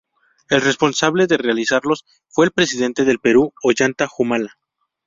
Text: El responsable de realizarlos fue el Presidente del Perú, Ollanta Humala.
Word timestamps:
El 0.49 0.61
responsable 0.61 1.27
de 1.27 1.37
realizarlos 1.37 2.05
fue 2.27 2.45
el 2.45 2.51
Presidente 2.51 3.05
del 3.05 3.19
Perú, 3.19 3.53
Ollanta 3.61 4.09
Humala. 4.17 4.57